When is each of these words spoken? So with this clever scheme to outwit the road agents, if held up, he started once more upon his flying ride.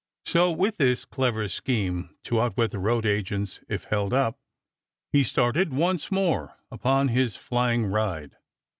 So 0.25 0.51
with 0.51 0.77
this 0.77 1.05
clever 1.05 1.47
scheme 1.47 2.15
to 2.23 2.41
outwit 2.41 2.71
the 2.71 2.79
road 2.79 3.05
agents, 3.05 3.59
if 3.69 3.83
held 3.83 4.13
up, 4.13 4.39
he 5.11 5.23
started 5.23 5.71
once 5.73 6.09
more 6.09 6.57
upon 6.71 7.09
his 7.09 7.35
flying 7.35 7.85
ride. 7.85 8.35